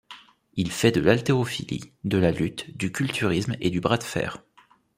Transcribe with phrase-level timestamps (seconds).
[0.55, 4.41] Il fait de l'haltérophilie, de la lutte, du culturisme et du bras de fer.